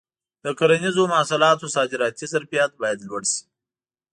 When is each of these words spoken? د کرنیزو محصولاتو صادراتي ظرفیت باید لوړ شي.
د 0.43 0.45
کرنیزو 0.59 1.03
محصولاتو 1.13 1.65
صادراتي 1.75 2.25
ظرفیت 2.33 2.71
باید 2.81 2.99
لوړ 3.07 3.23
شي. 3.33 3.41